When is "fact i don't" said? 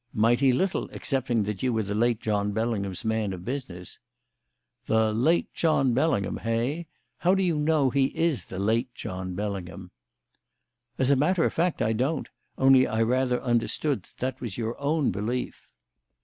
11.53-12.29